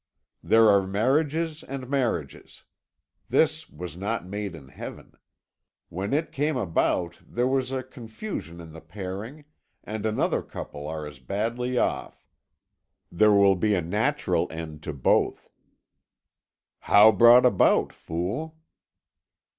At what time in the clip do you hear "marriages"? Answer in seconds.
0.87-1.61, 1.87-2.63